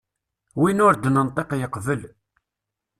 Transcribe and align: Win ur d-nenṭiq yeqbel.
Win 0.59 0.83
ur 0.87 0.93
d-nenṭiq 0.95 1.49
yeqbel. 1.59 2.01